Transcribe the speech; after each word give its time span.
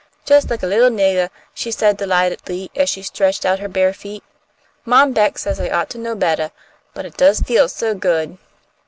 "Just 0.25 0.49
like 0.49 0.63
a 0.63 0.65
little 0.65 0.89
niggah," 0.89 1.29
she 1.53 1.69
said, 1.69 1.97
delightedly, 1.97 2.71
as 2.75 2.89
she 2.89 3.03
stretched 3.03 3.45
out 3.45 3.59
her 3.59 3.67
bare 3.69 3.93
feet. 3.93 4.23
"Mom 4.83 5.13
Beck 5.13 5.37
says 5.37 5.59
I 5.59 5.69
ought 5.69 5.91
to 5.91 5.99
know 5.99 6.15
bettah. 6.15 6.51
But 6.95 7.05
it 7.05 7.17
does 7.17 7.41
feel 7.41 7.69
so 7.69 7.93
good!" 7.93 8.39